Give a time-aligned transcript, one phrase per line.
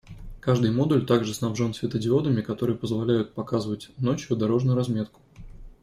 [0.39, 5.21] Каждый модуль также снабжен светодиодами, которые позволяют «показывать» ночью дорожную разметку.